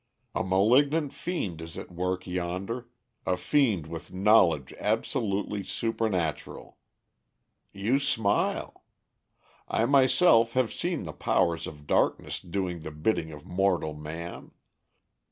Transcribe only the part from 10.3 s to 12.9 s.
have seen the powers of darkness doing the